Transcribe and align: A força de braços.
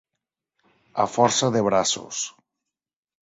A 1.03 1.05
força 1.17 1.51
de 1.57 1.63
braços. 1.69 2.21